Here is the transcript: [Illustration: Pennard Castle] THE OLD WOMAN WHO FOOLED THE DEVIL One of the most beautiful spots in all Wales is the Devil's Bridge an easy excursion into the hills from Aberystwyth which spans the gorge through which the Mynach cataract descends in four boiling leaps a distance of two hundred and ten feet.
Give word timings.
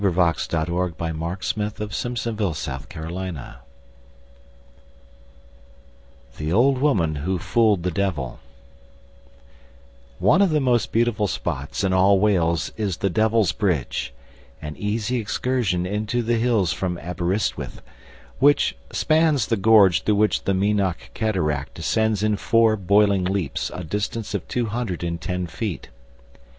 [Illustration: 0.03 0.65
Pennard 0.97 1.41
Castle] 1.41 1.87
THE 6.37 6.51
OLD 6.51 6.77
WOMAN 6.79 7.15
WHO 7.17 7.37
FOOLED 7.37 7.83
THE 7.83 7.91
DEVIL 7.91 8.39
One 10.17 10.41
of 10.41 10.49
the 10.49 10.59
most 10.59 10.91
beautiful 10.91 11.27
spots 11.27 11.83
in 11.83 11.93
all 11.93 12.19
Wales 12.19 12.71
is 12.75 12.97
the 12.97 13.11
Devil's 13.11 13.51
Bridge 13.51 14.11
an 14.59 14.75
easy 14.75 15.19
excursion 15.19 15.85
into 15.85 16.23
the 16.23 16.37
hills 16.37 16.73
from 16.73 16.97
Aberystwyth 16.97 17.83
which 18.39 18.75
spans 18.91 19.45
the 19.45 19.55
gorge 19.55 20.01
through 20.01 20.15
which 20.15 20.45
the 20.45 20.55
Mynach 20.55 21.13
cataract 21.13 21.75
descends 21.75 22.23
in 22.23 22.37
four 22.37 22.75
boiling 22.75 23.23
leaps 23.23 23.69
a 23.71 23.83
distance 23.83 24.33
of 24.33 24.47
two 24.47 24.65
hundred 24.65 25.03
and 25.03 25.21
ten 25.21 25.45
feet. 25.45 25.89